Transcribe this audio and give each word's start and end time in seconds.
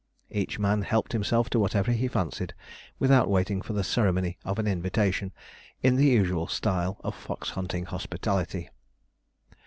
Each 0.31 0.57
man 0.57 0.81
helped 0.81 1.11
himself 1.11 1.51
to 1.51 1.59
whatever 1.59 1.91
he 1.91 2.07
fancied, 2.07 2.55
without 2.97 3.29
waiting 3.29 3.61
for 3.61 3.73
the 3.73 3.83
ceremony 3.83 4.39
of 4.43 4.57
an 4.57 4.65
invitation, 4.65 5.31
in 5.83 5.95
the 5.95 6.07
usual 6.07 6.47
style 6.47 6.99
of 7.03 7.13
fox 7.13 7.51
hunting 7.51 7.85
hospitality. 7.85 8.71